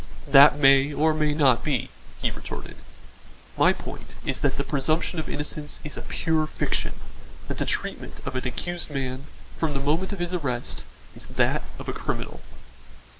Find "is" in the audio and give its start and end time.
4.25-4.41, 5.83-5.95, 11.15-11.27